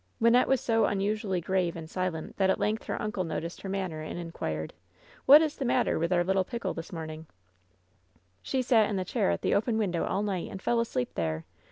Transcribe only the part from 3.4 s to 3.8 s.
her